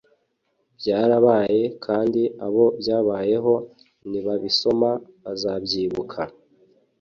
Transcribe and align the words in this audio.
byarabaye 0.79 1.63
kandi 1.85 2.21
abo 2.45 2.65
byabayeho 2.79 3.53
nibabisoma 4.09 4.89
bazabyibuka 5.23 6.21